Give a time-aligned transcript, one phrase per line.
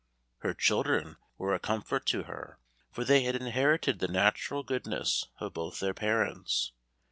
[0.39, 2.57] Her children were a comfort to her,
[2.89, 6.71] for they had inherited the natural goodness of both their parents.